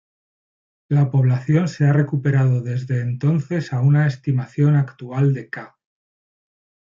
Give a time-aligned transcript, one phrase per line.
[0.89, 5.77] La población se ha recuperado desde entonces a una estimación actual de ca.